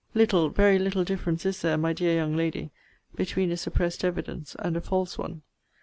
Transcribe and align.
Little, 0.15 0.49
very 0.49 0.79
little 0.79 1.03
difference 1.03 1.45
is 1.45 1.61
there, 1.61 1.77
my 1.77 1.93
dear 1.93 2.15
young 2.15 2.35
lady, 2.35 2.71
between 3.13 3.51
a 3.51 3.55
suppressed 3.55 4.03
evidence, 4.03 4.55
and 4.57 4.75
a 4.75 4.81
false 4.81 5.15
one. 5.15 5.43